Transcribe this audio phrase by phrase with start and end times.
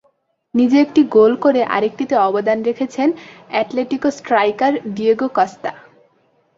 [0.53, 3.09] নিজে একটি গোল করে আরেকটিতে অবদান রেখেছেন
[3.49, 5.71] অ্যাটলেটিকো স্ট্রাইকার ডিয়েগো কস্তা।